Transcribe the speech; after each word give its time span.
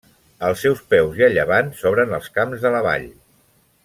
Als 0.47 0.61
seus 0.65 0.79
peus, 0.93 1.19
i 1.21 1.25
a 1.27 1.29
llevant, 1.35 1.69
s'obren 1.81 2.17
els 2.19 2.31
Camps 2.39 2.65
de 2.65 2.73
la 2.77 2.81
Vall. 2.89 3.07